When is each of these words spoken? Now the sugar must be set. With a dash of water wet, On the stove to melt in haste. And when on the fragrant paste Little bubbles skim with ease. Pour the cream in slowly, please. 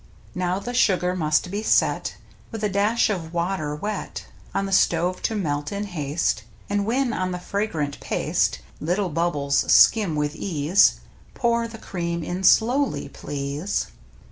Now 0.33 0.57
the 0.57 0.73
sugar 0.73 1.15
must 1.15 1.51
be 1.51 1.61
set. 1.61 2.15
With 2.51 2.63
a 2.63 2.69
dash 2.69 3.07
of 3.11 3.35
water 3.35 3.75
wet, 3.75 4.25
On 4.51 4.65
the 4.65 4.71
stove 4.71 5.21
to 5.21 5.35
melt 5.35 5.71
in 5.71 5.83
haste. 5.83 6.41
And 6.71 6.87
when 6.87 7.13
on 7.13 7.29
the 7.31 7.37
fragrant 7.37 7.99
paste 7.99 8.61
Little 8.79 9.09
bubbles 9.09 9.71
skim 9.71 10.15
with 10.15 10.35
ease. 10.35 11.01
Pour 11.35 11.67
the 11.67 11.77
cream 11.77 12.23
in 12.23 12.43
slowly, 12.43 13.09
please. 13.09 13.91